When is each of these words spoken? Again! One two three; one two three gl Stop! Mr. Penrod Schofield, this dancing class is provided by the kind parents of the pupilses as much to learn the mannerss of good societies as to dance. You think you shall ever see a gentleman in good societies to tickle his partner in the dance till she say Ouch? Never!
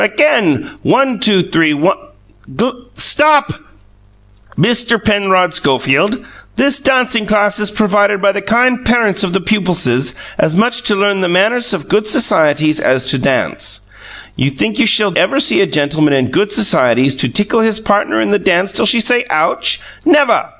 Again! 0.01 0.71
One 0.81 1.19
two 1.19 1.43
three; 1.43 1.75
one 1.75 1.95
two 2.47 2.55
three 2.57 2.57
gl 2.57 2.85
Stop! 2.97 3.51
Mr. 4.57 4.97
Penrod 5.05 5.53
Schofield, 5.53 6.25
this 6.55 6.79
dancing 6.79 7.27
class 7.27 7.59
is 7.59 7.69
provided 7.69 8.19
by 8.19 8.31
the 8.31 8.41
kind 8.41 8.83
parents 8.83 9.23
of 9.23 9.31
the 9.33 9.39
pupilses 9.39 10.15
as 10.39 10.55
much 10.55 10.81
to 10.85 10.95
learn 10.95 11.21
the 11.21 11.27
mannerss 11.27 11.71
of 11.71 11.87
good 11.87 12.07
societies 12.07 12.79
as 12.79 13.11
to 13.11 13.19
dance. 13.19 13.81
You 14.35 14.49
think 14.49 14.79
you 14.79 14.87
shall 14.87 15.13
ever 15.15 15.39
see 15.39 15.61
a 15.61 15.67
gentleman 15.67 16.13
in 16.15 16.31
good 16.31 16.51
societies 16.51 17.15
to 17.17 17.31
tickle 17.31 17.59
his 17.59 17.79
partner 17.79 18.19
in 18.21 18.31
the 18.31 18.39
dance 18.39 18.71
till 18.71 18.87
she 18.87 19.01
say 19.01 19.27
Ouch? 19.29 19.79
Never! 20.03 20.49